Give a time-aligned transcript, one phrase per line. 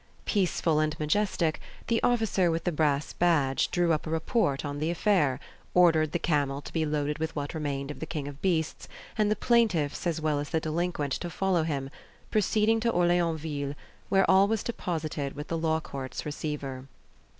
[0.25, 4.89] Peaceful and majestic, the officer with the brass badge drew up a report on the
[4.89, 5.39] affair,
[5.75, 9.29] ordered the camel to be loaded with what remained of the king of beasts, and
[9.29, 11.91] the plaintiffs as well as the delinquent to follow him,
[12.31, 13.75] proceeding to Orleansville,
[14.09, 16.87] where all was deposited with the law courts receiver.